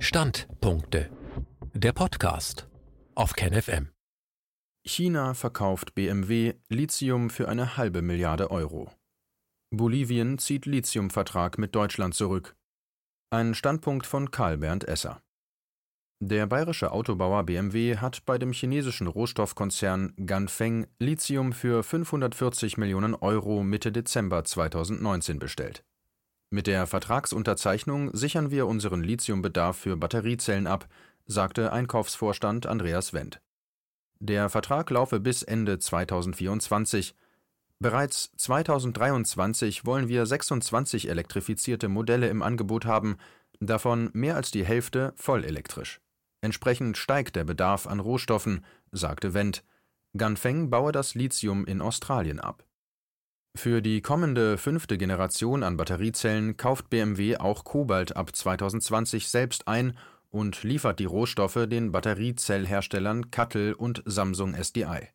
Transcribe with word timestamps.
Standpunkte. 0.00 1.10
Der 1.74 1.92
Podcast 1.92 2.68
auf 3.16 3.32
KenFM. 3.32 3.88
China 4.86 5.34
verkauft 5.34 5.96
BMW 5.96 6.54
Lithium 6.68 7.30
für 7.30 7.48
eine 7.48 7.76
halbe 7.76 8.00
Milliarde 8.00 8.52
Euro. 8.52 8.92
Bolivien 9.74 10.38
zieht 10.38 10.66
Lithiumvertrag 10.66 11.58
mit 11.58 11.74
Deutschland 11.74 12.14
zurück. 12.14 12.54
Ein 13.30 13.54
Standpunkt 13.54 14.06
von 14.06 14.30
Karl 14.30 14.58
Bernd 14.58 14.86
Esser. 14.86 15.20
Der 16.20 16.46
bayerische 16.46 16.92
Autobauer 16.92 17.42
BMW 17.42 17.96
hat 17.96 18.24
bei 18.24 18.38
dem 18.38 18.52
chinesischen 18.52 19.08
Rohstoffkonzern 19.08 20.14
Ganfeng 20.24 20.86
Lithium 21.00 21.52
für 21.52 21.82
540 21.82 22.78
Millionen 22.78 23.16
Euro 23.16 23.64
Mitte 23.64 23.90
Dezember 23.90 24.44
2019 24.44 25.40
bestellt. 25.40 25.84
Mit 26.50 26.66
der 26.66 26.86
Vertragsunterzeichnung 26.86 28.14
sichern 28.16 28.50
wir 28.50 28.66
unseren 28.66 29.02
Lithiumbedarf 29.02 29.76
für 29.76 29.96
Batteriezellen 29.96 30.66
ab, 30.66 30.88
sagte 31.26 31.72
Einkaufsvorstand 31.72 32.66
Andreas 32.66 33.12
Wendt. 33.12 33.40
Der 34.18 34.48
Vertrag 34.48 34.88
laufe 34.88 35.20
bis 35.20 35.42
Ende 35.42 35.78
2024. 35.78 37.14
Bereits 37.80 38.32
2023 38.36 39.84
wollen 39.84 40.08
wir 40.08 40.24
26 40.24 41.08
elektrifizierte 41.10 41.88
Modelle 41.88 42.28
im 42.28 42.42
Angebot 42.42 42.86
haben, 42.86 43.18
davon 43.60 44.10
mehr 44.14 44.34
als 44.34 44.50
die 44.50 44.64
Hälfte 44.64 45.12
vollelektrisch. 45.16 46.00
Entsprechend 46.40 46.96
steigt 46.96 47.36
der 47.36 47.44
Bedarf 47.44 47.86
an 47.86 48.00
Rohstoffen, 48.00 48.64
sagte 48.90 49.34
Wendt. 49.34 49.64
Ganfeng 50.16 50.70
baue 50.70 50.92
das 50.92 51.14
Lithium 51.14 51.66
in 51.66 51.82
Australien 51.82 52.40
ab. 52.40 52.64
Für 53.58 53.82
die 53.82 54.02
kommende 54.02 54.56
fünfte 54.56 54.96
Generation 54.96 55.64
an 55.64 55.76
Batteriezellen 55.76 56.56
kauft 56.56 56.90
BMW 56.90 57.38
auch 57.38 57.64
Kobalt 57.64 58.14
ab 58.14 58.36
2020 58.36 59.26
selbst 59.26 59.66
ein 59.66 59.98
und 60.30 60.62
liefert 60.62 61.00
die 61.00 61.06
Rohstoffe 61.06 61.66
den 61.68 61.90
Batteriezellherstellern 61.90 63.32
Cuttle 63.32 63.76
und 63.76 64.00
Samsung 64.06 64.54
SDI. 64.54 65.08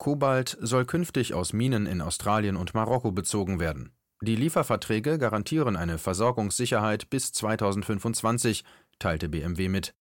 Kobalt 0.00 0.58
soll 0.60 0.84
künftig 0.84 1.32
aus 1.32 1.52
Minen 1.52 1.86
in 1.86 2.00
Australien 2.00 2.56
und 2.56 2.74
Marokko 2.74 3.12
bezogen 3.12 3.60
werden. 3.60 3.92
Die 4.20 4.34
Lieferverträge 4.34 5.18
garantieren 5.18 5.76
eine 5.76 5.98
Versorgungssicherheit 5.98 7.08
bis 7.08 7.30
2025, 7.30 8.64
teilte 8.98 9.28
BMW 9.28 9.68
mit. 9.68 9.94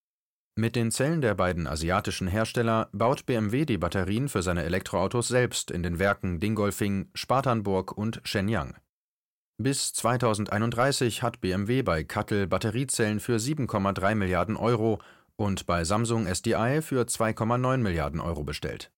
Mit 0.60 0.76
den 0.76 0.92
Zellen 0.92 1.22
der 1.22 1.36
beiden 1.36 1.68
asiatischen 1.68 2.28
Hersteller 2.28 2.90
baut 2.92 3.26
BMW 3.26 3.64
die 3.64 3.78
Batterien 3.78 4.28
für 4.28 4.42
seine 4.42 4.64
Elektroautos 4.64 5.30
selbst 5.30 5.72
in 5.72 5.84
den 5.84 6.00
Werken 6.00 6.42
Dingolfing, 6.42 7.08
Spartanburg 7.14 7.98
und 7.98 8.20
Shenyang. 8.26 8.76
Bis 9.58 9.94
2031 9.94 11.24
hat 11.24 11.40
BMW 11.40 11.82
bei 11.82 12.04
Cuttle 12.04 12.46
Batteriezellen 12.46 13.22
für 13.22 13.38
7,3 13.38 14.16
Milliarden 14.16 14.58
Euro 14.58 15.00
und 15.38 15.66
bei 15.66 15.86
Samsung 15.86 16.28
SDI 16.28 16.82
für 16.82 17.04
2,9 17.04 17.78
Milliarden 17.78 18.20
Euro 18.20 18.44
bestellt. 18.44 18.92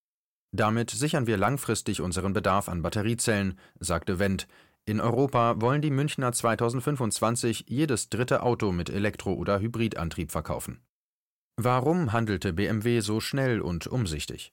Damit 0.51 0.89
sichern 0.89 1.27
wir 1.27 1.37
langfristig 1.37 2.01
unseren 2.01 2.33
Bedarf 2.33 2.69
an 2.69 2.81
Batteriezellen, 2.81 3.59
sagte 3.79 4.17
Wendt. 4.17 4.47
In 4.85 4.99
Europa 4.99 5.61
wollen 5.61 5.83
die 5.83 5.91
Münchner 5.91 6.31
2025 6.31 7.65
jedes 7.67 8.09
dritte 8.09 8.41
Auto 8.41 8.71
mit 8.71 8.89
Elektro- 8.89 9.35
oder 9.35 9.59
Hybridantrieb 9.59 10.31
verkaufen. 10.31 10.81
Warum 11.63 12.11
handelte 12.11 12.53
BMW 12.53 13.01
so 13.01 13.19
schnell 13.19 13.61
und 13.61 13.85
umsichtig? 13.85 14.51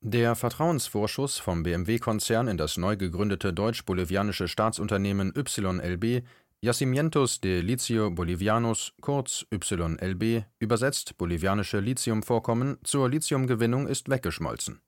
Der 0.00 0.36
Vertrauensvorschuss 0.36 1.38
vom 1.38 1.64
BMW-Konzern 1.64 2.46
in 2.46 2.56
das 2.56 2.76
neu 2.76 2.96
gegründete 2.96 3.52
deutsch-bolivianische 3.52 4.46
Staatsunternehmen 4.46 5.34
YLB 5.34 6.24
Yacimientos 6.60 7.40
de 7.40 7.62
Litio 7.62 8.12
Bolivianos, 8.12 8.92
kurz 9.00 9.44
YLB, 9.50 10.44
übersetzt 10.60 11.18
bolivianische 11.18 11.80
Lithiumvorkommen, 11.80 12.78
zur 12.84 13.08
Lithiumgewinnung 13.08 13.88
ist 13.88 14.08
weggeschmolzen. 14.08 14.80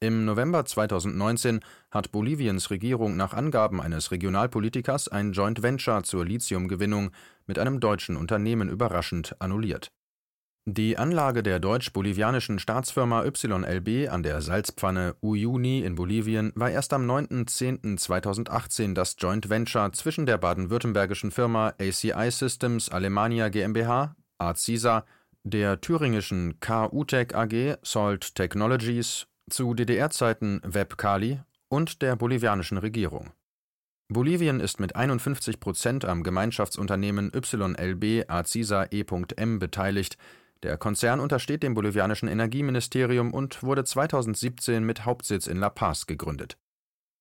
Im 0.00 0.24
November 0.24 0.64
2019 0.64 1.60
hat 1.90 2.12
Boliviens 2.12 2.70
Regierung 2.70 3.14
nach 3.14 3.34
Angaben 3.34 3.82
eines 3.82 4.10
Regionalpolitikers 4.10 5.08
ein 5.08 5.32
Joint 5.32 5.62
Venture 5.62 6.02
zur 6.04 6.24
Lithiumgewinnung 6.24 7.10
mit 7.46 7.58
einem 7.58 7.78
deutschen 7.78 8.16
Unternehmen 8.16 8.70
überraschend 8.70 9.36
annulliert. 9.38 9.92
Die 10.70 10.98
Anlage 10.98 11.42
der 11.42 11.60
deutsch-bolivianischen 11.60 12.58
Staatsfirma 12.58 13.24
YLB 13.24 14.10
an 14.12 14.22
der 14.22 14.42
Salzpfanne 14.42 15.16
Uyuni 15.22 15.80
in 15.80 15.94
Bolivien 15.94 16.52
war 16.56 16.70
erst 16.70 16.92
am 16.92 17.10
9.10.2018 17.10 18.92
das 18.92 19.16
Joint 19.18 19.48
Venture 19.48 19.90
zwischen 19.94 20.26
der 20.26 20.36
baden-württembergischen 20.36 21.30
Firma 21.30 21.72
ACI 21.80 22.30
Systems 22.30 22.90
Alemania 22.90 23.48
GmbH 23.48 24.14
(ACISA), 24.36 25.06
der 25.42 25.80
thüringischen 25.80 26.60
K-UTEC 26.60 27.34
AG 27.34 27.78
Salt 27.82 28.34
Technologies, 28.34 29.26
zu 29.48 29.72
DDR-Zeiten 29.72 30.60
Webkali 30.62 31.40
und 31.68 32.02
der 32.02 32.14
bolivianischen 32.14 32.76
Regierung. 32.76 33.30
Bolivien 34.08 34.60
ist 34.60 34.80
mit 34.80 34.96
51 34.96 35.60
Prozent 35.60 36.04
am 36.04 36.22
Gemeinschaftsunternehmen 36.22 37.32
YLB 37.32 38.28
ACISA 38.28 38.88
E.M 38.90 39.58
beteiligt 39.58 40.18
der 40.62 40.76
Konzern 40.76 41.20
untersteht 41.20 41.62
dem 41.62 41.74
bolivianischen 41.74 42.28
Energieministerium 42.28 43.32
und 43.32 43.62
wurde 43.62 43.84
2017 43.84 44.84
mit 44.84 45.04
Hauptsitz 45.04 45.46
in 45.46 45.58
La 45.58 45.70
Paz 45.70 46.06
gegründet. 46.06 46.58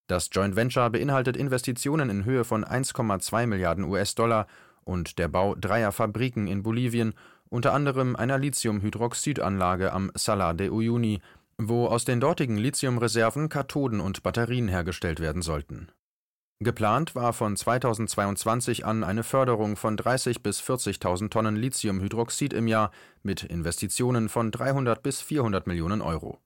Das 0.08 0.30
Joint 0.32 0.56
Venture 0.56 0.90
beinhaltet 0.90 1.38
Investitionen 1.38 2.10
in 2.10 2.26
Höhe 2.26 2.44
von 2.44 2.64
1,2 2.64 3.46
Milliarden 3.46 3.84
US-Dollar 3.84 4.48
und 4.84 5.20
der 5.20 5.28
Bau 5.28 5.54
dreier 5.56 5.92
Fabriken 5.92 6.48
in 6.48 6.64
Bolivien, 6.64 7.14
unter 7.50 7.74
anderem 7.74 8.16
einer 8.16 8.38
Lithiumhydroxidanlage 8.38 9.92
am 9.92 10.12
Salar 10.16 10.54
de 10.54 10.70
Uyuni, 10.70 11.22
wo 11.58 11.88
aus 11.88 12.06
den 12.06 12.20
dortigen 12.20 12.58
Lithiumreserven 12.58 13.50
Kathoden 13.50 14.00
und 14.00 14.24
Batterien 14.24 14.68
hergestellt 14.68 15.20
werden 15.20 15.42
sollten 15.42 15.90
Geplant 16.60 17.14
war 17.14 17.34
von 17.34 17.56
2022 17.56 18.84
an 18.84 19.04
eine 19.04 19.24
Förderung 19.24 19.76
von 19.76 19.96
30 19.96 20.42
bis 20.42 20.60
40.000 20.60 21.30
Tonnen 21.30 21.56
Lithiumhydroxid 21.56 22.52
im 22.52 22.68
Jahr 22.68 22.92
mit 23.22 23.44
Investitionen 23.44 24.28
von 24.28 24.50
300 24.50 25.04
bis 25.04 25.22
400 25.22 25.68
Millionen 25.68 26.02
Euro. 26.02 26.40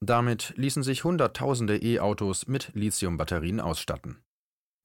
Damit 0.00 0.54
ließen 0.56 0.82
sich 0.82 1.04
Hunderttausende 1.04 1.76
E-Autos 1.76 2.48
mit 2.48 2.70
Lithiumbatterien 2.72 3.60
ausstatten. 3.60 4.22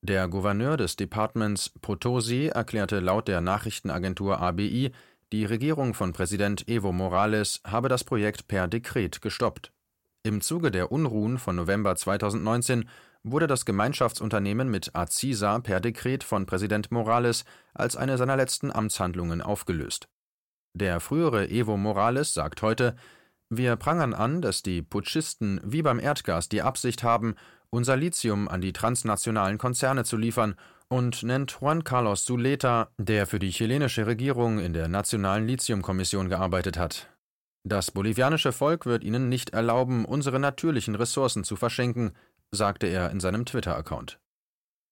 Der 0.02 0.28
Gouverneur 0.28 0.76
des 0.78 0.98
Departements 0.98 1.70
Potosi 1.82 2.48
erklärte 2.48 3.00
laut 3.00 3.28
der 3.28 3.42
Nachrichtenagentur 3.42 4.40
ABI, 4.40 4.92
die 5.34 5.46
Regierung 5.46 5.94
von 5.94 6.14
Präsident 6.14 6.68
Evo 6.68 6.92
Morales 6.92 7.62
habe 7.66 7.90
das 7.90 8.04
Projekt 8.04 8.48
per 8.48 8.68
Dekret 8.68 9.22
gestoppt. 9.22 9.72
Im 10.24 10.42
Zuge 10.42 10.72
der 10.72 10.92
Unruhen 10.92 11.38
von 11.38 11.56
November 11.56 11.96
2019 11.96 12.88
wurde 13.32 13.48
das 13.48 13.66
Gemeinschaftsunternehmen 13.66 14.70
mit 14.70 14.96
Acisa 14.96 15.60
per 15.60 15.80
Dekret 15.80 16.24
von 16.24 16.46
Präsident 16.46 16.92
Morales 16.92 17.46
als 17.74 17.96
eine 17.96 18.18
seiner 18.18 18.38
letzten 18.38 18.72
Amtshandlungen 18.72 19.42
aufgelöst. 19.42 20.08
Der 20.74 21.00
frühere 21.00 21.50
Evo 21.50 21.78
Morales 21.78 22.34
sagt 22.34 22.62
heute, 22.62 22.96
wir 23.50 23.76
prangern 23.78 24.14
an, 24.14 24.42
dass 24.42 24.62
die 24.62 24.82
Putschisten 24.82 25.62
wie 25.64 25.82
beim 25.82 26.00
Erdgas 26.00 26.50
die 26.50 26.62
Absicht 26.62 27.04
haben, 27.04 27.36
unser 27.70 27.96
Lithium 27.96 28.48
an 28.48 28.62
die 28.62 28.74
transnationalen 28.74 29.58
Konzerne 29.58 30.04
zu 30.04 30.18
liefern 30.18 30.56
und 30.90 31.24
nennt 31.24 31.58
Juan 31.60 31.84
Carlos 31.84 32.24
Zuleta, 32.26 32.90
der 32.98 33.28
für 33.28 33.40
die 33.40 33.52
chilenische 33.52 34.06
Regierung 34.06 34.60
in 34.60 34.74
der 34.74 34.88
Nationalen 34.88 35.48
Lithiumkommission 35.48 36.30
gearbeitet 36.30 36.78
hat. 36.78 37.10
Das 37.64 37.92
bolivianische 37.92 38.54
Volk 38.54 38.86
wird 38.86 39.04
ihnen 39.04 39.28
nicht 39.28 39.50
erlauben, 39.50 40.06
unsere 40.06 40.40
natürlichen 40.40 40.96
Ressourcen 40.96 41.44
zu 41.44 41.58
verschenken, 41.58 42.14
sagte 42.52 42.88
er 42.88 43.12
in 43.12 43.20
seinem 43.20 43.46
Twitter-Account. 43.46 44.20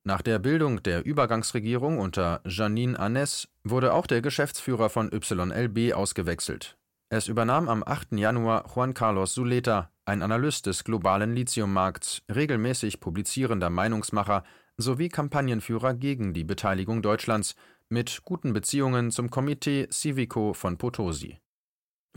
Nach 0.03 0.21
der 0.21 0.37
Bildung 0.37 0.83
der 0.83 1.03
Übergangsregierung 1.03 1.97
unter 1.97 2.41
Janine 2.45 2.99
Anes 2.99 3.47
wurde 3.63 3.93
auch 3.93 4.05
der 4.05 4.21
Geschäftsführer 4.21 4.89
von 4.89 5.11
YLB 5.11 5.95
ausgewechselt. 5.95 6.77
Es 7.09 7.27
übernahm 7.27 7.69
am 7.69 7.83
8. 7.83 8.13
Januar 8.13 8.65
Juan 8.73 8.93
Carlos 8.93 9.33
Zuleta, 9.33 9.91
ein 10.05 10.21
Analyst 10.21 10.67
des 10.67 10.83
globalen 10.83 11.33
Lithiummarkts, 11.33 12.21
regelmäßig 12.33 12.99
publizierender 12.99 13.69
Meinungsmacher 13.69 14.43
sowie 14.77 15.09
Kampagnenführer 15.09 15.95
gegen 15.95 16.33
die 16.33 16.43
Beteiligung 16.43 17.01
Deutschlands, 17.01 17.55
mit 17.89 18.21
guten 18.23 18.53
Beziehungen 18.53 19.11
zum 19.11 19.29
Komitee 19.29 19.87
Civico 19.91 20.53
von 20.53 20.77
Potosi. 20.77 21.39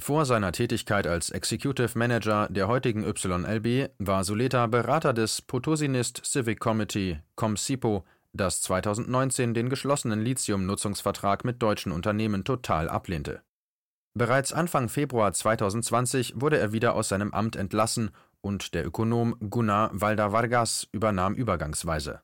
Vor 0.00 0.24
seiner 0.24 0.52
Tätigkeit 0.52 1.08
als 1.08 1.30
Executive 1.30 1.98
Manager 1.98 2.46
der 2.48 2.68
heutigen 2.68 3.02
YLB 3.02 3.90
war 3.98 4.22
Suleta 4.22 4.68
Berater 4.68 5.12
des 5.12 5.42
Potosinist 5.42 6.22
Civic 6.24 6.60
Committee 6.60 7.20
(COMCIPO), 7.34 8.04
das 8.32 8.62
2019 8.62 9.54
den 9.54 9.68
geschlossenen 9.68 10.20
Lithium-Nutzungsvertrag 10.20 11.44
mit 11.44 11.60
deutschen 11.60 11.90
Unternehmen 11.90 12.44
total 12.44 12.88
ablehnte. 12.88 13.42
Bereits 14.14 14.52
Anfang 14.52 14.88
Februar 14.88 15.32
2020 15.32 16.34
wurde 16.40 16.58
er 16.58 16.72
wieder 16.72 16.94
aus 16.94 17.08
seinem 17.08 17.34
Amt 17.34 17.56
entlassen 17.56 18.10
und 18.40 18.74
der 18.74 18.86
Ökonom 18.86 19.36
Gunnar 19.50 19.90
Valda 19.92 20.30
Vargas 20.30 20.86
übernahm 20.92 21.34
übergangsweise 21.34 22.22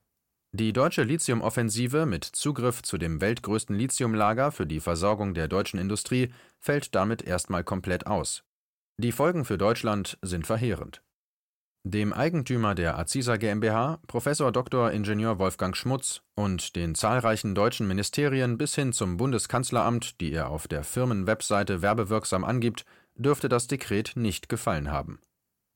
Die 0.57 0.73
deutsche 0.73 1.03
Lithiumoffensive 1.03 2.07
mit 2.07 2.23
Zugriff 2.23 2.81
zu 2.81 2.97
dem 2.97 3.21
weltgrößten 3.21 3.75
Lithiumlager 3.75 4.53
für 4.53 4.69
die 4.69 4.79
Versorgung 4.79 5.35
der 5.35 5.49
deutschen 5.49 5.81
Industrie 5.81 6.33
fällt 6.61 6.95
damit 6.95 7.23
erstmal 7.23 7.65
komplett 7.65 8.07
aus. 8.07 8.45
Die 8.97 9.11
Folgen 9.11 9.45
für 9.45 9.59
Deutschland 9.59 10.17
sind 10.23 10.47
verheerend. 10.47 11.03
Dem 11.83 12.13
Eigentümer 12.13 12.77
der 12.77 12.97
Aziza 12.97 13.37
GmbH, 13.37 13.99
Prof. 14.07 14.29
Dr. 14.53 14.93
Ingenieur 14.93 15.41
Wolfgang 15.41 15.77
Schmutz 15.77 16.23
und 16.37 16.77
den 16.77 16.95
zahlreichen 16.95 17.57
deutschen 17.57 17.89
Ministerien 17.89 18.57
bis 18.57 18.77
hin 18.77 18.93
zum 18.93 19.17
Bundeskanzleramt, 19.17 20.21
die 20.21 20.33
er 20.33 20.51
auf 20.51 20.69
der 20.69 20.85
Firmenwebseite 20.85 21.83
werbewirksam 21.83 22.45
angibt, 22.45 22.85
dürfte 23.17 23.49
das 23.49 23.67
Dekret 23.67 24.13
nicht 24.15 24.49
gefallen 24.49 24.93
haben. 24.93 25.19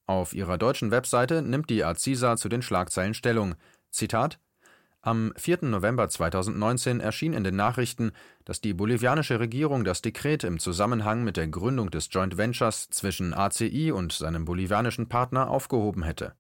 Auf 0.07 0.35
ihrer 0.35 0.57
deutschen 0.57 0.93
Webseite 0.93 1.43
nimmt 1.43 1.69
die 1.69 1.83
Aziza 1.83 2.37
zu 2.37 2.49
den 2.49 2.63
Schlagzeilen 2.63 3.15
Stellung. 3.15 3.57
Zitat 3.91 4.39
am 5.09 5.33
4. 5.37 5.61
November 5.63 6.07
2019 6.11 7.01
erschien 7.01 7.33
in 7.33 7.43
den 7.43 7.57
Nachrichten, 7.57 8.13
dass 8.45 8.61
die 8.61 8.75
bolivianische 8.75 9.41
Regierung 9.41 9.83
das 9.83 10.03
Dekret 10.03 10.45
im 10.45 10.59
Zusammenhang 10.59 11.25
mit 11.25 11.39
der 11.39 11.49
Gründung 11.49 11.91
des 11.91 12.11
Joint 12.13 12.37
Ventures 12.37 12.91
zwischen 12.91 13.33
ACI 13.33 13.91
und 13.91 14.13
seinem 14.13 14.45
bolivianischen 14.45 15.09
Partner 15.09 15.49
aufgehoben 15.49 16.03
hätte. 16.03 16.35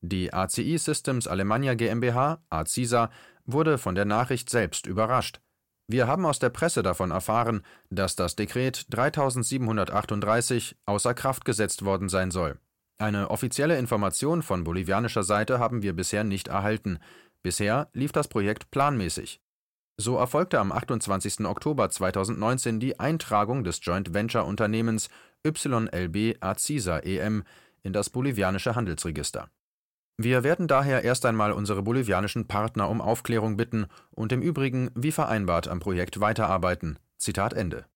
Die 0.00 0.32
ACI 0.32 0.76
Systems 0.78 1.28
Alemania 1.28 1.74
GmbH, 1.74 2.42
ACISA, 2.50 3.10
wurde 3.44 3.78
von 3.78 3.94
der 3.94 4.06
Nachricht 4.06 4.50
selbst 4.50 4.86
überrascht. 4.86 5.40
Wir 5.86 6.08
haben 6.08 6.26
aus 6.26 6.40
der 6.40 6.50
Presse 6.50 6.82
davon 6.82 7.12
erfahren, 7.12 7.62
dass 7.90 8.16
das 8.16 8.34
Dekret 8.34 8.86
3738 8.92 10.76
außer 10.84 11.14
Kraft 11.14 11.44
gesetzt 11.44 11.84
worden 11.84 12.08
sein 12.08 12.32
soll. 12.32 12.58
Eine 13.00 13.30
offizielle 13.30 13.78
Information 13.78 14.42
von 14.42 14.62
bolivianischer 14.62 15.22
Seite 15.22 15.58
haben 15.58 15.80
wir 15.80 15.94
bisher 15.94 16.22
nicht 16.22 16.48
erhalten. 16.48 16.98
Bisher 17.42 17.88
lief 17.92 18.12
das 18.12 18.28
Projekt 18.28 18.70
planmäßig. 18.70 19.40
So 19.96 20.16
erfolgte 20.16 20.58
am 20.58 20.72
28. 20.72 21.46
Oktober 21.46 21.90
2019 21.90 22.80
die 22.80 22.98
Eintragung 22.98 23.64
des 23.64 23.80
Joint 23.82 24.14
Venture 24.14 24.46
Unternehmens 24.46 25.10
YLB 25.44 26.36
Aziza 26.40 26.98
EM 27.00 27.44
in 27.82 27.92
das 27.92 28.10
bolivianische 28.10 28.74
Handelsregister. 28.74 29.50
Wir 30.16 30.44
werden 30.44 30.68
daher 30.68 31.02
erst 31.02 31.24
einmal 31.24 31.52
unsere 31.52 31.82
bolivianischen 31.82 32.46
Partner 32.46 32.90
um 32.90 33.00
Aufklärung 33.00 33.56
bitten 33.56 33.86
und 34.10 34.32
im 34.32 34.42
Übrigen 34.42 34.90
wie 34.94 35.12
vereinbart 35.12 35.66
am 35.66 35.80
Projekt 35.80 36.20
weiterarbeiten. 36.20 36.98
Zitat 37.16 37.54
Ende. 37.54 37.86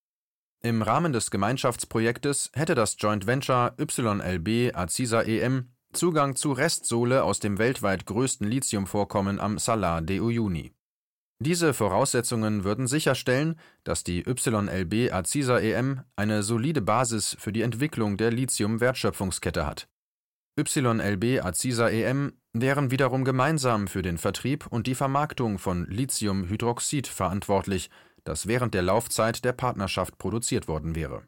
Im 0.62 0.80
Rahmen 0.80 1.12
des 1.12 1.30
Gemeinschaftsprojektes 1.30 2.50
hätte 2.54 2.74
das 2.74 2.96
Joint 2.98 3.26
Venture 3.26 3.74
YLB 3.78 4.74
Aziza 4.74 5.20
EM 5.20 5.73
Zugang 5.94 6.36
zu 6.36 6.52
Restsohle 6.52 7.24
aus 7.24 7.38
dem 7.38 7.58
weltweit 7.58 8.04
größten 8.06 8.46
Lithiumvorkommen 8.46 9.40
am 9.40 9.58
Salar 9.58 10.02
de 10.02 10.20
Uyuni. 10.20 10.72
Diese 11.40 11.74
Voraussetzungen 11.74 12.64
würden 12.64 12.86
sicherstellen, 12.86 13.58
dass 13.84 14.04
die 14.04 14.24
YLB 14.26 15.12
Aziza 15.12 15.58
EM 15.58 16.02
eine 16.16 16.42
solide 16.42 16.82
Basis 16.82 17.36
für 17.38 17.52
die 17.52 17.62
Entwicklung 17.62 18.16
der 18.16 18.30
Lithium-Wertschöpfungskette 18.30 19.66
hat. 19.66 19.88
YLB 20.58 21.44
Aziza 21.44 21.88
EM 21.88 22.32
wären 22.52 22.90
wiederum 22.90 23.24
gemeinsam 23.24 23.88
für 23.88 24.02
den 24.02 24.18
Vertrieb 24.18 24.66
und 24.68 24.86
die 24.86 24.94
Vermarktung 24.94 25.58
von 25.58 25.86
Lithiumhydroxid 25.86 27.06
verantwortlich, 27.06 27.90
das 28.24 28.46
während 28.46 28.74
der 28.74 28.82
Laufzeit 28.82 29.44
der 29.44 29.52
Partnerschaft 29.52 30.18
produziert 30.18 30.68
worden 30.68 30.94
wäre 30.94 31.24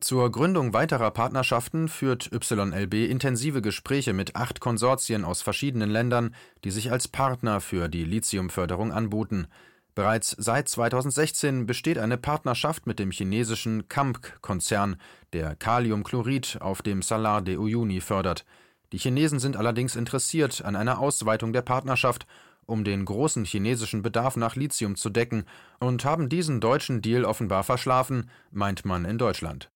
zur 0.00 0.30
Gründung 0.30 0.74
weiterer 0.74 1.10
Partnerschaften 1.10 1.88
führt 1.88 2.30
YLB 2.30 2.94
intensive 3.10 3.62
Gespräche 3.62 4.12
mit 4.12 4.36
acht 4.36 4.60
Konsortien 4.60 5.24
aus 5.24 5.40
verschiedenen 5.40 5.90
Ländern, 5.90 6.34
die 6.64 6.70
sich 6.70 6.92
als 6.92 7.08
Partner 7.08 7.60
für 7.60 7.88
die 7.88 8.04
Lithiumförderung 8.04 8.92
anboten. 8.92 9.46
Bereits 9.94 10.36
seit 10.38 10.68
2016 10.68 11.64
besteht 11.64 11.96
eine 11.96 12.18
Partnerschaft 12.18 12.86
mit 12.86 12.98
dem 12.98 13.10
chinesischen 13.10 13.88
CAMC-Konzern, 13.88 14.96
der 15.32 15.56
Kaliumchlorid 15.56 16.58
auf 16.60 16.82
dem 16.82 17.00
Salar 17.00 17.40
de 17.40 17.56
Uyuni 17.56 18.02
fördert. 18.02 18.44
Die 18.92 18.98
Chinesen 18.98 19.38
sind 19.38 19.56
allerdings 19.56 19.96
interessiert 19.96 20.62
an 20.62 20.76
einer 20.76 20.98
Ausweitung 20.98 21.54
der 21.54 21.62
Partnerschaft, 21.62 22.26
um 22.66 22.84
den 22.84 23.06
großen 23.06 23.46
chinesischen 23.46 24.02
Bedarf 24.02 24.36
nach 24.36 24.56
Lithium 24.56 24.96
zu 24.96 25.08
decken, 25.08 25.46
und 25.80 26.04
haben 26.04 26.28
diesen 26.28 26.60
deutschen 26.60 27.00
Deal 27.00 27.24
offenbar 27.24 27.64
verschlafen, 27.64 28.28
meint 28.50 28.84
man 28.84 29.06
in 29.06 29.16
Deutschland. 29.16 29.70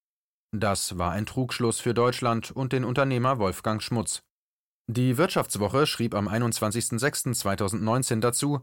Das 0.51 0.97
war 0.97 1.11
ein 1.11 1.25
Trugschluss 1.25 1.79
für 1.79 1.93
Deutschland 1.93 2.51
und 2.51 2.73
den 2.73 2.83
Unternehmer 2.83 3.39
Wolfgang 3.39 3.81
Schmutz. 3.81 4.21
Die 4.87 5.17
Wirtschaftswoche 5.17 5.87
schrieb 5.87 6.13
am 6.13 6.27
21.06.2019 6.27 8.19
dazu, 8.19 8.59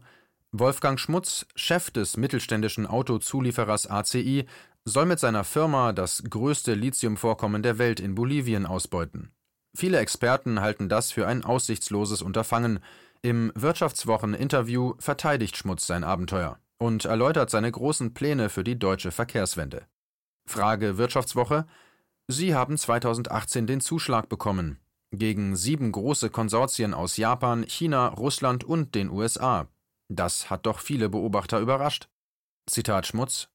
Wolfgang 0.51 0.99
Schmutz, 0.99 1.47
Chef 1.55 1.89
des 1.91 2.17
mittelständischen 2.17 2.85
Autozulieferers 2.85 3.87
ACI, 3.87 4.45
soll 4.85 5.05
mit 5.05 5.19
seiner 5.19 5.43
Firma 5.43 5.91
das 5.91 6.23
größte 6.27 6.73
Lithiumvorkommen 6.73 7.63
der 7.63 7.77
Welt 7.79 7.99
in 7.99 8.15
Bolivien 8.15 8.65
ausbeuten. 8.65 9.31
Viele 9.75 9.99
Experten 9.99 10.61
halten 10.61 10.89
das 10.89 11.11
für 11.11 11.27
ein 11.27 11.43
aussichtsloses 11.43 12.21
Unterfangen. 12.21 12.79
Im 13.21 13.51
Wirtschaftswochen-Interview 13.55 14.93
verteidigt 14.99 15.57
Schmutz 15.57 15.85
sein 15.85 16.03
Abenteuer 16.03 16.59
und 16.77 17.05
erläutert 17.05 17.49
seine 17.49 17.71
großen 17.71 18.13
Pläne 18.13 18.49
für 18.49 18.63
die 18.63 18.79
deutsche 18.79 19.11
Verkehrswende. 19.11 19.85
Frage 20.49 20.97
Wirtschaftswoche. 20.97 21.65
Sie 22.27 22.55
haben 22.55 22.75
2018 22.75 23.67
den 23.67 23.81
Zuschlag 23.81 24.29
bekommen. 24.29 24.79
Gegen 25.11 25.55
sieben 25.55 25.91
große 25.91 26.29
Konsortien 26.31 26.93
aus 26.93 27.17
Japan, 27.17 27.63
China, 27.67 28.07
Russland 28.07 28.63
und 28.63 28.95
den 28.95 29.09
USA. 29.09 29.67
Das 30.09 30.49
hat 30.49 30.65
doch 30.65 30.79
viele 30.79 31.07
Beobachter 31.07 31.59
überrascht. 31.59 32.09
Zitat 32.65 33.05
Schmutz. 33.07 33.49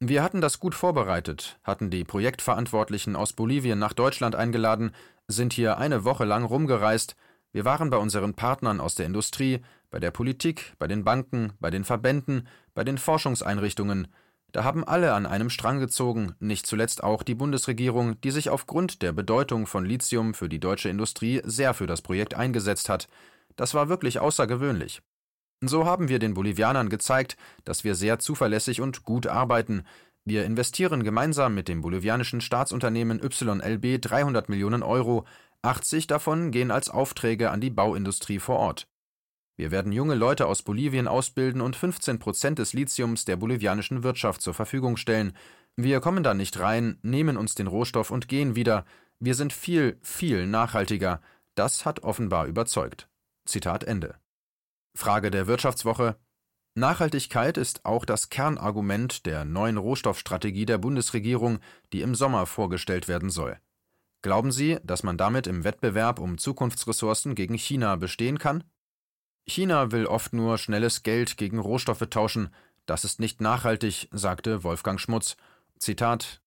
Wir 0.00 0.22
hatten 0.22 0.40
das 0.40 0.60
gut 0.60 0.74
vorbereitet, 0.74 1.58
hatten 1.64 1.90
die 1.90 2.04
Projektverantwortlichen 2.04 3.16
aus 3.16 3.32
Bolivien 3.32 3.78
nach 3.78 3.94
Deutschland 3.94 4.36
eingeladen, 4.36 4.92
sind 5.26 5.54
hier 5.54 5.78
eine 5.78 6.04
Woche 6.04 6.24
lang 6.24 6.44
rumgereist, 6.44 7.16
wir 7.52 7.64
waren 7.64 7.90
bei 7.90 7.96
unseren 7.96 8.34
Partnern 8.34 8.80
aus 8.80 8.94
der 8.94 9.06
Industrie, 9.06 9.60
bei 9.90 9.98
der 9.98 10.10
Politik, 10.10 10.74
bei 10.78 10.86
den 10.86 11.04
Banken, 11.04 11.54
bei 11.58 11.70
den 11.70 11.84
Verbänden, 11.84 12.46
bei 12.74 12.84
den 12.84 12.98
Forschungseinrichtungen, 12.98 14.08
da 14.52 14.64
haben 14.64 14.82
alle 14.82 15.12
an 15.12 15.26
einem 15.26 15.50
Strang 15.50 15.78
gezogen, 15.78 16.34
nicht 16.40 16.66
zuletzt 16.66 17.04
auch 17.04 17.22
die 17.22 17.34
Bundesregierung, 17.34 18.18
die 18.22 18.30
sich 18.30 18.48
aufgrund 18.48 19.02
der 19.02 19.12
Bedeutung 19.12 19.66
von 19.66 19.84
Lithium 19.84 20.32
für 20.32 20.48
die 20.48 20.60
deutsche 20.60 20.88
Industrie 20.88 21.42
sehr 21.44 21.74
für 21.74 21.86
das 21.86 22.00
Projekt 22.00 22.34
eingesetzt 22.34 22.88
hat. 22.88 23.08
Das 23.56 23.74
war 23.74 23.88
wirklich 23.88 24.20
außergewöhnlich. 24.20 25.02
So 25.60 25.84
haben 25.84 26.08
wir 26.08 26.18
den 26.18 26.34
Bolivianern 26.34 26.88
gezeigt, 26.88 27.36
dass 27.64 27.84
wir 27.84 27.94
sehr 27.94 28.18
zuverlässig 28.18 28.80
und 28.80 29.02
gut 29.02 29.26
arbeiten. 29.26 29.84
Wir 30.24 30.44
investieren 30.44 31.04
gemeinsam 31.04 31.54
mit 31.54 31.68
dem 31.68 31.82
bolivianischen 31.82 32.40
Staatsunternehmen 32.40 33.20
YLB 33.20 34.00
300 34.00 34.48
Millionen 34.48 34.82
Euro, 34.82 35.26
80 35.62 36.06
davon 36.06 36.52
gehen 36.52 36.70
als 36.70 36.88
Aufträge 36.88 37.50
an 37.50 37.60
die 37.60 37.70
Bauindustrie 37.70 38.38
vor 38.38 38.58
Ort. 38.58 38.88
Wir 39.58 39.72
werden 39.72 39.90
junge 39.90 40.14
Leute 40.14 40.46
aus 40.46 40.62
Bolivien 40.62 41.08
ausbilden 41.08 41.60
und 41.60 41.74
15 41.74 42.20
Prozent 42.20 42.60
des 42.60 42.74
Lithiums 42.74 43.24
der 43.24 43.36
bolivianischen 43.36 44.04
Wirtschaft 44.04 44.40
zur 44.40 44.54
Verfügung 44.54 44.96
stellen. 44.96 45.36
Wir 45.74 45.98
kommen 45.98 46.22
da 46.22 46.32
nicht 46.32 46.60
rein, 46.60 46.98
nehmen 47.02 47.36
uns 47.36 47.56
den 47.56 47.66
Rohstoff 47.66 48.12
und 48.12 48.28
gehen 48.28 48.54
wieder. 48.54 48.84
Wir 49.18 49.34
sind 49.34 49.52
viel, 49.52 49.98
viel 50.00 50.46
nachhaltiger. 50.46 51.20
Das 51.56 51.84
hat 51.84 52.04
offenbar 52.04 52.46
überzeugt. 52.46 53.08
Zitat 53.46 53.82
Ende. 53.82 54.14
Frage 54.96 55.32
der 55.32 55.48
Wirtschaftswoche. 55.48 56.16
Nachhaltigkeit 56.76 57.56
ist 57.56 57.84
auch 57.84 58.04
das 58.04 58.30
Kernargument 58.30 59.26
der 59.26 59.44
neuen 59.44 59.76
Rohstoffstrategie 59.76 60.66
der 60.66 60.78
Bundesregierung, 60.78 61.58
die 61.92 62.02
im 62.02 62.14
Sommer 62.14 62.46
vorgestellt 62.46 63.08
werden 63.08 63.30
soll. 63.30 63.58
Glauben 64.22 64.52
Sie, 64.52 64.78
dass 64.84 65.02
man 65.02 65.16
damit 65.16 65.48
im 65.48 65.64
Wettbewerb 65.64 66.20
um 66.20 66.38
Zukunftsressourcen 66.38 67.34
gegen 67.34 67.54
China 67.54 67.96
bestehen 67.96 68.38
kann? 68.38 68.62
China 69.48 69.92
will 69.92 70.06
oft 70.06 70.34
nur 70.34 70.58
schnelles 70.58 71.02
Geld 71.02 71.36
gegen 71.38 71.58
Rohstoffe 71.58 72.06
tauschen. 72.10 72.50
Das 72.86 73.04
ist 73.04 73.18
nicht 73.18 73.40
nachhaltig, 73.40 74.08
sagte 74.12 74.62
Wolfgang 74.62 75.00
Schmutz. 75.00 75.36
Zitat 75.78 76.42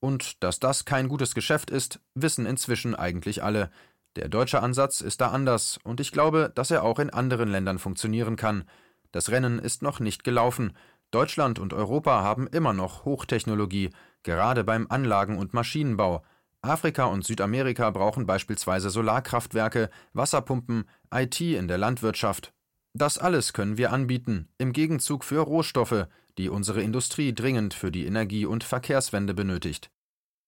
Und 0.00 0.42
dass 0.42 0.58
das 0.58 0.84
kein 0.86 1.08
gutes 1.08 1.34
Geschäft 1.34 1.70
ist, 1.70 2.00
wissen 2.14 2.46
inzwischen 2.46 2.94
eigentlich 2.94 3.42
alle. 3.42 3.70
Der 4.16 4.28
deutsche 4.28 4.62
Ansatz 4.62 5.02
ist 5.02 5.20
da 5.20 5.28
anders, 5.28 5.78
und 5.84 6.00
ich 6.00 6.12
glaube, 6.12 6.50
dass 6.54 6.70
er 6.70 6.82
auch 6.82 6.98
in 6.98 7.10
anderen 7.10 7.50
Ländern 7.50 7.78
funktionieren 7.78 8.36
kann. 8.36 8.64
Das 9.12 9.30
Rennen 9.30 9.58
ist 9.58 9.82
noch 9.82 10.00
nicht 10.00 10.24
gelaufen. 10.24 10.72
Deutschland 11.10 11.58
und 11.58 11.74
Europa 11.74 12.22
haben 12.22 12.46
immer 12.46 12.72
noch 12.72 13.04
Hochtechnologie, 13.04 13.90
gerade 14.22 14.64
beim 14.64 14.86
Anlagen- 14.88 15.38
und 15.38 15.52
Maschinenbau. 15.52 16.24
Afrika 16.62 17.06
und 17.06 17.24
Südamerika 17.24 17.90
brauchen 17.90 18.26
beispielsweise 18.26 18.90
Solarkraftwerke, 18.90 19.88
Wasserpumpen, 20.12 20.84
IT 21.12 21.40
in 21.40 21.68
der 21.68 21.78
Landwirtschaft. 21.78 22.52
Das 22.92 23.18
alles 23.18 23.52
können 23.52 23.78
wir 23.78 23.92
anbieten, 23.92 24.48
im 24.58 24.72
Gegenzug 24.72 25.24
für 25.24 25.40
Rohstoffe, 25.40 26.06
die 26.36 26.48
unsere 26.48 26.82
Industrie 26.82 27.34
dringend 27.34 27.72
für 27.72 27.90
die 27.90 28.04
Energie- 28.04 28.46
und 28.46 28.64
Verkehrswende 28.64 29.32
benötigt. 29.32 29.90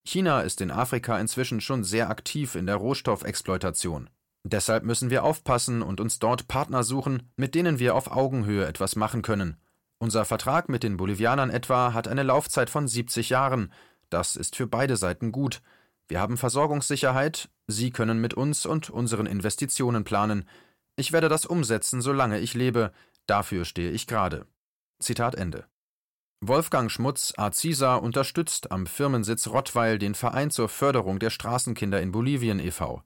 China 0.05 0.41
ist 0.41 0.61
in 0.61 0.71
Afrika 0.71 1.19
inzwischen 1.19 1.61
schon 1.61 1.85
sehr 1.85 2.11
aktiv 2.11 2.57
in 2.57 2.67
der 2.67 2.77
Rohstoffexploitation. 2.77 4.11
Deshalb 4.45 4.83
müssen 4.85 5.11
wir 5.11 5.23
aufpassen 5.23 5.83
und 5.83 6.01
uns 6.01 6.19
dort 6.19 6.49
Partner 6.49 6.83
suchen, 6.83 7.31
mit 7.37 7.55
denen 7.55 7.79
wir 7.79 7.95
auf 7.95 8.11
Augenhöhe 8.11 8.67
etwas 8.67 8.97
machen 8.97 9.23
können. 9.23 9.57
Unser 9.99 10.25
Vertrag 10.25 10.69
mit 10.69 10.83
den 10.83 10.97
Bolivianern 10.97 11.51
etwa 11.51 11.93
hat 11.95 12.09
eine 12.09 12.25
Laufzeit 12.25 12.69
von 12.69 12.89
70 12.89 13.31
Jahren. 13.31 13.73
Das 14.11 14.35
ist 14.35 14.57
für 14.57 14.67
beide 14.67 14.97
Seiten 14.97 15.31
gut. 15.31 15.63
Wir 16.13 16.21
haben 16.21 16.37
Versorgungssicherheit, 16.37 17.49
Sie 17.69 17.91
können 17.91 18.21
mit 18.21 18.35
uns 18.35 18.67
und 18.67 18.91
unseren 18.91 19.25
Investitionen 19.25 20.05
planen. 20.05 20.47
Ich 20.95 21.11
werde 21.11 21.31
das 21.31 21.47
umsetzen, 21.47 22.03
solange 22.03 22.39
ich 22.39 22.53
lebe. 22.53 22.93
Dafür 23.25 23.65
stehe 23.65 23.93
ich 23.93 24.07
gerade. 24.07 24.45
Zitat 24.99 25.35
Ende. 25.35 25.65
Wolfgang 26.43 26.91
Schmutz, 26.91 27.33
Azisa, 27.39 27.95
unterstützt 27.95 28.73
am 28.73 28.85
Firmensitz 28.85 29.47
Rottweil 29.47 29.99
den 29.99 30.15
Verein 30.15 30.51
zur 30.51 30.69
Förderung 30.69 31.19
der 31.19 31.31
Straßenkinder 31.31 32.03
in 32.03 32.13
Bolivien 32.13 32.61
e.V. 32.61 33.03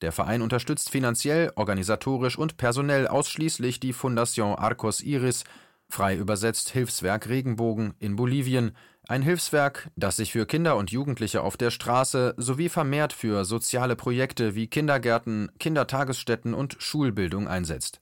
Der 0.00 0.10
Verein 0.10 0.42
unterstützt 0.42 0.90
finanziell, 0.90 1.52
organisatorisch 1.54 2.36
und 2.36 2.56
personell 2.56 3.06
ausschließlich 3.06 3.78
die 3.78 3.92
Fondation 3.92 4.56
Arcos 4.56 5.02
Iris, 5.02 5.44
frei 5.90 6.16
übersetzt 6.16 6.70
Hilfswerk 6.70 7.28
Regenbogen 7.28 7.94
in 7.98 8.16
Bolivien, 8.16 8.72
ein 9.08 9.22
Hilfswerk, 9.22 9.90
das 9.96 10.16
sich 10.16 10.32
für 10.32 10.46
Kinder 10.46 10.76
und 10.76 10.92
Jugendliche 10.92 11.42
auf 11.42 11.56
der 11.56 11.70
Straße 11.70 12.34
sowie 12.36 12.68
vermehrt 12.68 13.12
für 13.12 13.44
soziale 13.44 13.96
Projekte 13.96 14.54
wie 14.54 14.68
Kindergärten, 14.68 15.50
Kindertagesstätten 15.58 16.54
und 16.54 16.76
Schulbildung 16.78 17.48
einsetzt. 17.48 18.00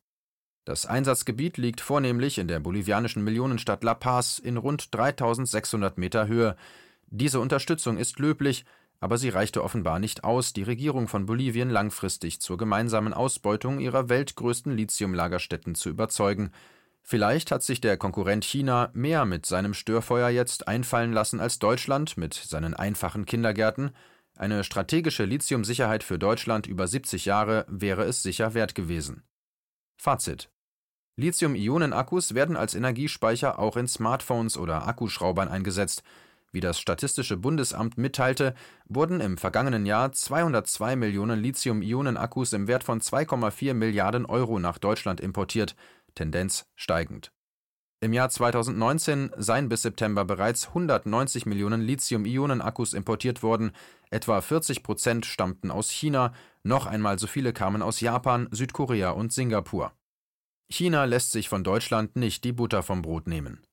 Das 0.66 0.85
Einsatzgebiet 0.85 1.57
liegt 1.57 1.80
vornehmlich 1.80 2.37
in 2.37 2.47
der 2.47 2.61
bolivianischen 2.61 3.25
Millionenstadt 3.25 3.83
La 3.85 3.95
Paz 3.95 4.38
in 4.38 4.59
rund 4.59 4.95
3600 4.95 5.97
Meter 5.97 6.28
Höhe. 6.28 6.57
Diese 7.07 7.40
Unterstützung 7.40 7.97
ist 7.97 8.18
löblich, 8.18 8.66
aber 9.00 9.16
sie 9.16 9.30
reichte 9.30 9.64
offenbar 9.64 9.99
nicht 9.99 10.25
aus, 10.25 10.52
die 10.52 10.64
Regierung 10.64 11.09
von 11.09 11.25
Bolivien 11.25 11.71
langfristig 11.71 12.42
zur 12.42 12.59
gemeinsamen 12.59 13.14
Ausbeutung 13.14 13.80
ihrer 13.80 14.11
weltgrößten 14.11 14.76
Lithiumlagerstätten 14.76 15.75
zu 15.75 15.88
überzeugen. 15.88 16.50
Vielleicht 17.11 17.50
hat 17.53 17.62
sich 17.62 17.81
der 17.81 17.97
Konkurrent 17.97 18.45
China 18.45 18.91
mehr 18.93 19.25
mit 19.25 19.47
seinem 19.47 19.73
Störfeuer 19.73 20.29
jetzt 20.29 20.69
einfallen 20.69 21.15
lassen 21.15 21.41
als 21.41 21.59
Deutschland 21.59 22.19
mit 22.19 22.35
seinen 22.35 22.75
einfachen 22.75 23.25
Kindergärten. 23.25 23.93
Eine 24.37 24.62
strategische 24.62 25.25
Lithiumsicherheit 25.25 26.05
für 26.05 26.19
Deutschland 26.19 26.67
über 26.67 26.87
70 26.87 27.25
Jahre 27.25 27.65
wäre 27.67 28.05
es 28.05 28.23
sicher 28.23 28.53
wert 28.53 28.75
gewesen. 28.75 29.23
Fazit 29.97 30.50
Lithium-Ionen-Akkus 31.17 32.35
werden 32.35 32.59
als 32.59 32.75
Energiespeicher 32.75 33.59
auch 33.59 33.79
in 33.79 33.88
Smartphones 33.88 34.59
oder 34.59 34.87
Akkuschraubern 34.87 35.49
eingesetzt. 35.49 36.03
Wie 36.53 36.61
das 36.61 36.79
Statistische 36.79 37.38
Bundesamt 37.38 37.97
mitteilte, 37.97 38.55
wurden 38.87 39.21
im 39.21 39.38
vergangenen 39.38 39.87
Jahr 39.87 40.12
202 40.12 40.97
Millionen 40.97 41.41
Lithium-Ionen-Akkus 41.41 42.53
im 42.53 42.69
Wert 42.69 42.85
von 42.85 43.00
2,4 43.00 43.73
Milliarden 43.73 44.27
Euro 44.27 44.59
nach 44.59 44.77
Deutschland 44.77 45.21
importiert, 45.21 45.75
Tendenz 46.18 46.66
steigend. 46.75 47.32
Im 48.00 48.12
Jahr 48.12 48.28
2019 48.28 49.30
seien 49.37 49.68
bis 49.68 49.82
September 49.82 50.25
bereits 50.25 50.68
190 50.68 51.46
Millionen 51.46 51.80
Lithium-Ionen-Akkus 51.80 52.92
importiert 52.92 53.42
worden, 53.42 53.72
etwa 54.10 54.40
40 54.40 54.82
Prozent 54.82 55.26
stammten 55.26 55.70
aus 55.70 55.90
China, 55.90 56.32
noch 56.64 56.87
einmal 56.87 57.18
so 57.18 57.26
viele 57.26 57.52
kamen 57.52 57.82
aus 57.82 58.00
Japan, 58.00 58.48
Südkorea 58.50 59.10
und 59.10 59.32
Singapur. 59.32 59.92
China 60.68 61.04
lässt 61.04 61.32
sich 61.32 61.48
von 61.48 61.64
Deutschland 61.64 62.16
nicht 62.16 62.44
die 62.44 62.52
Butter 62.52 62.82
vom 62.82 63.02
Brot 63.02 63.26
nehmen. 63.26 63.64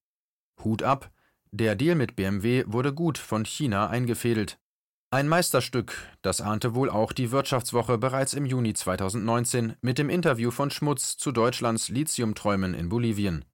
Hut 0.63 0.81
ab, 0.81 1.11
der 1.51 1.75
Deal 1.75 1.95
mit 1.95 2.15
BMW 2.15 2.63
wurde 2.67 2.93
gut 2.93 3.17
von 3.17 3.45
China 3.45 3.89
eingefädelt. 3.89 4.59
Ein 5.15 5.29
Meisterstück, 5.29 5.95
das 6.21 6.41
ahnte 6.41 6.75
wohl 6.75 6.89
auch 6.89 7.13
die 7.13 7.31
Wirtschaftswoche 7.31 7.97
bereits 7.97 8.33
im 8.33 8.45
Juni 8.45 8.73
2019 8.73 9.77
mit 9.79 9.97
dem 9.97 10.09
Interview 10.09 10.51
von 10.51 10.71
Schmutz 10.71 11.15
zu 11.15 11.31
Deutschlands 11.31 11.87
Lithiumträumen 11.87 12.73
in 12.73 12.89
Bolivien. 12.89 13.45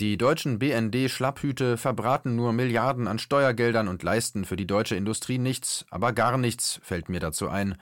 Die 0.00 0.18
deutschen 0.18 0.58
BND-Schlapphüte 0.58 1.76
verbraten 1.76 2.34
nur 2.34 2.52
Milliarden 2.52 3.06
an 3.06 3.20
Steuergeldern 3.20 3.86
und 3.86 4.02
leisten 4.02 4.44
für 4.44 4.56
die 4.56 4.66
deutsche 4.66 4.96
Industrie 4.96 5.38
nichts, 5.38 5.86
aber 5.88 6.12
gar 6.12 6.36
nichts, 6.36 6.80
fällt 6.82 7.08
mir 7.08 7.20
dazu 7.20 7.48
ein, 7.48 7.76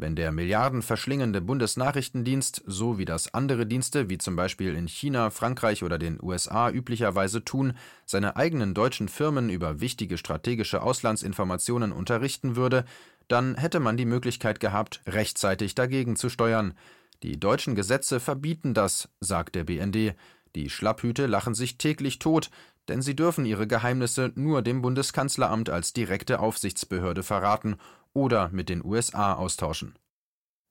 wenn 0.00 0.16
der 0.16 0.32
milliardenverschlingende 0.32 1.40
Bundesnachrichtendienst, 1.40 2.62
so 2.66 2.98
wie 2.98 3.04
das 3.04 3.34
andere 3.34 3.66
Dienste 3.66 4.08
wie 4.08 4.18
zum 4.18 4.36
Beispiel 4.36 4.74
in 4.74 4.88
China, 4.88 5.30
Frankreich 5.30 5.82
oder 5.82 5.98
den 5.98 6.18
USA 6.22 6.70
üblicherweise 6.70 7.44
tun, 7.44 7.74
seine 8.06 8.36
eigenen 8.36 8.74
deutschen 8.74 9.08
Firmen 9.08 9.50
über 9.50 9.80
wichtige 9.80 10.18
strategische 10.18 10.82
Auslandsinformationen 10.82 11.92
unterrichten 11.92 12.56
würde, 12.56 12.84
dann 13.28 13.56
hätte 13.56 13.80
man 13.80 13.96
die 13.96 14.06
Möglichkeit 14.06 14.60
gehabt, 14.60 15.02
rechtzeitig 15.06 15.74
dagegen 15.74 16.16
zu 16.16 16.28
steuern. 16.28 16.74
Die 17.22 17.38
deutschen 17.38 17.74
Gesetze 17.74 18.18
verbieten 18.18 18.74
das, 18.74 19.08
sagt 19.20 19.54
der 19.54 19.64
BND. 19.64 20.14
Die 20.56 20.70
Schlapphüte 20.70 21.26
lachen 21.26 21.54
sich 21.54 21.78
täglich 21.78 22.18
tot, 22.18 22.50
denn 22.88 23.02
sie 23.02 23.14
dürfen 23.14 23.44
ihre 23.46 23.68
Geheimnisse 23.68 24.32
nur 24.34 24.62
dem 24.62 24.82
Bundeskanzleramt 24.82 25.70
als 25.70 25.92
direkte 25.92 26.40
Aufsichtsbehörde 26.40 27.22
verraten 27.22 27.76
oder 28.14 28.48
mit 28.50 28.68
den 28.68 28.84
USA 28.84 29.34
austauschen. 29.34 29.98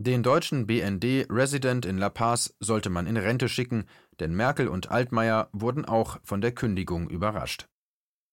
Den 0.02 0.24
deutschen 0.24 0.66
BND-Resident 0.66 1.86
in 1.86 1.98
La 1.98 2.10
Paz 2.10 2.56
sollte 2.60 2.90
man 2.90 3.06
in 3.06 3.18
Rente 3.18 3.50
schicken, 3.50 3.86
denn 4.20 4.34
Merkel 4.34 4.70
und 4.70 4.92
Altmaier 4.92 5.50
wurden 5.52 5.84
auch 5.84 6.20
von 6.24 6.40
der 6.40 6.54
Kündigung 6.54 7.10
überrascht. 7.10 7.68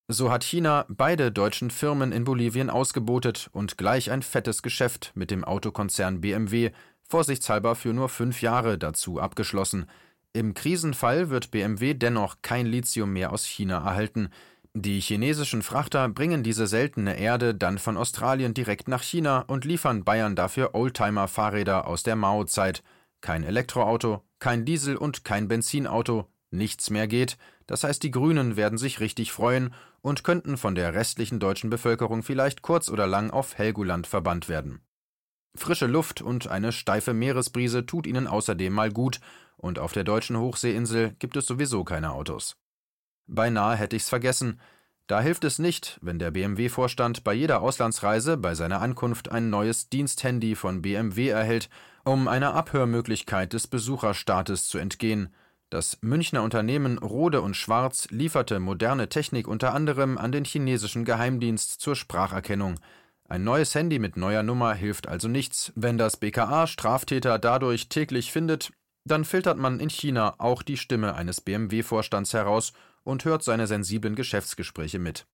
So 0.08 0.30
hat 0.30 0.44
China 0.44 0.86
beide 0.88 1.32
deutschen 1.32 1.72
Firmen 1.72 2.12
in 2.12 2.22
Bolivien 2.22 2.70
ausgebotet 2.70 3.50
und 3.52 3.76
gleich 3.76 4.12
ein 4.12 4.22
fettes 4.22 4.62
Geschäft 4.62 5.10
mit 5.16 5.32
dem 5.32 5.42
Autokonzern 5.42 6.20
BMW 6.20 6.70
vorsichtshalber 7.08 7.74
für 7.74 7.92
nur 7.92 8.08
fünf 8.08 8.42
Jahre 8.42 8.78
dazu 8.78 9.20
abgeschlossen. 9.20 9.86
Im 10.32 10.54
Krisenfall 10.54 11.30
wird 11.30 11.50
BMW 11.50 11.94
dennoch 11.94 12.36
kein 12.42 12.66
Lithium 12.66 13.12
mehr 13.12 13.32
aus 13.32 13.44
China 13.44 13.78
erhalten, 13.78 14.28
die 14.78 15.00
chinesischen 15.00 15.62
Frachter 15.62 16.06
bringen 16.10 16.42
diese 16.42 16.66
seltene 16.66 17.18
Erde 17.18 17.54
dann 17.54 17.78
von 17.78 17.96
Australien 17.96 18.52
direkt 18.52 18.88
nach 18.88 19.02
China 19.02 19.40
und 19.46 19.64
liefern 19.64 20.04
Bayern 20.04 20.36
dafür 20.36 20.74
Oldtimer-Fahrräder 20.74 21.86
aus 21.86 22.02
der 22.02 22.14
Mao-Zeit. 22.14 22.82
Kein 23.22 23.42
Elektroauto, 23.42 24.22
kein 24.38 24.66
Diesel 24.66 24.96
und 24.96 25.24
kein 25.24 25.48
Benzinauto, 25.48 26.26
nichts 26.50 26.90
mehr 26.90 27.08
geht. 27.08 27.38
Das 27.66 27.84
heißt, 27.84 28.02
die 28.02 28.10
Grünen 28.10 28.56
werden 28.56 28.76
sich 28.76 29.00
richtig 29.00 29.32
freuen 29.32 29.72
und 30.02 30.24
könnten 30.24 30.58
von 30.58 30.74
der 30.74 30.92
restlichen 30.92 31.40
deutschen 31.40 31.70
Bevölkerung 31.70 32.22
vielleicht 32.22 32.60
kurz 32.60 32.90
oder 32.90 33.06
lang 33.06 33.30
auf 33.30 33.56
Helgoland 33.56 34.06
verbannt 34.06 34.46
werden. 34.50 34.82
Frische 35.56 35.86
Luft 35.86 36.20
und 36.20 36.48
eine 36.48 36.70
steife 36.70 37.14
Meeresbrise 37.14 37.86
tut 37.86 38.06
ihnen 38.06 38.26
außerdem 38.26 38.74
mal 38.74 38.92
gut, 38.92 39.20
und 39.56 39.78
auf 39.78 39.94
der 39.94 40.04
deutschen 40.04 40.36
Hochseeinsel 40.38 41.16
gibt 41.18 41.34
es 41.38 41.46
sowieso 41.46 41.82
keine 41.82 42.12
Autos. 42.12 42.58
Beinahe 43.26 43.76
hätte 43.76 43.96
ich's 43.96 44.08
vergessen. 44.08 44.60
Da 45.06 45.20
hilft 45.20 45.44
es 45.44 45.58
nicht, 45.58 45.98
wenn 46.02 46.18
der 46.18 46.32
BMW-Vorstand 46.32 47.22
bei 47.22 47.32
jeder 47.32 47.62
Auslandsreise 47.62 48.36
bei 48.36 48.54
seiner 48.54 48.80
Ankunft 48.80 49.30
ein 49.30 49.50
neues 49.50 49.88
Diensthandy 49.88 50.56
von 50.56 50.82
BMW 50.82 51.28
erhält, 51.28 51.68
um 52.04 52.26
einer 52.28 52.54
Abhörmöglichkeit 52.54 53.52
des 53.52 53.66
Besucherstaates 53.68 54.68
zu 54.68 54.78
entgehen. 54.78 55.32
Das 55.70 55.98
Münchner 56.00 56.42
Unternehmen 56.42 56.98
Rode 56.98 57.40
und 57.40 57.56
Schwarz 57.56 58.08
lieferte 58.10 58.60
moderne 58.60 59.08
Technik 59.08 59.48
unter 59.48 59.74
anderem 59.74 60.16
an 60.16 60.30
den 60.30 60.44
chinesischen 60.44 61.04
Geheimdienst 61.04 61.80
zur 61.80 61.96
Spracherkennung. 61.96 62.76
Ein 63.28 63.42
neues 63.42 63.74
Handy 63.74 63.98
mit 63.98 64.16
neuer 64.16 64.44
Nummer 64.44 64.74
hilft 64.74 65.08
also 65.08 65.26
nichts, 65.26 65.72
wenn 65.74 65.98
das 65.98 66.16
BKA 66.16 66.68
Straftäter 66.68 67.40
dadurch 67.40 67.88
täglich 67.88 68.30
findet, 68.30 68.70
dann 69.06 69.24
filtert 69.24 69.56
man 69.56 69.78
in 69.78 69.88
China 69.88 70.34
auch 70.38 70.62
die 70.62 70.76
Stimme 70.76 71.14
eines 71.14 71.40
BMW-Vorstands 71.40 72.34
heraus 72.34 72.72
und 73.04 73.24
hört 73.24 73.44
seine 73.44 73.68
sensiblen 73.68 74.16
Geschäftsgespräche 74.16 74.98
mit. 74.98 75.26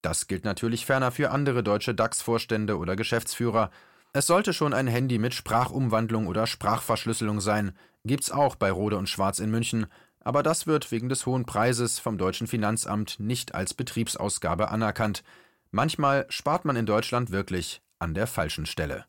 Das 0.00 0.26
gilt 0.26 0.44
natürlich 0.44 0.86
ferner 0.86 1.12
für 1.12 1.30
andere 1.30 1.62
deutsche 1.62 1.94
DAX-Vorstände 1.94 2.78
oder 2.78 2.96
Geschäftsführer. 2.96 3.70
Es 4.14 4.26
sollte 4.26 4.52
schon 4.52 4.72
ein 4.72 4.86
Handy 4.86 5.18
mit 5.18 5.34
Sprachumwandlung 5.34 6.26
oder 6.26 6.46
Sprachverschlüsselung 6.46 7.40
sein, 7.40 7.76
gibt's 8.04 8.30
auch 8.30 8.56
bei 8.56 8.70
Rode 8.70 8.96
und 8.96 9.08
Schwarz 9.08 9.38
in 9.38 9.50
München, 9.50 9.86
aber 10.20 10.42
das 10.42 10.66
wird 10.66 10.90
wegen 10.90 11.08
des 11.08 11.26
hohen 11.26 11.44
Preises 11.44 11.98
vom 11.98 12.16
deutschen 12.16 12.46
Finanzamt 12.46 13.20
nicht 13.20 13.54
als 13.54 13.74
Betriebsausgabe 13.74 14.70
anerkannt. 14.70 15.22
Manchmal 15.70 16.26
spart 16.30 16.64
man 16.64 16.76
in 16.76 16.86
Deutschland 16.86 17.30
wirklich 17.30 17.82
an 17.98 18.14
der 18.14 18.26
falschen 18.26 18.66
Stelle. 18.66 19.04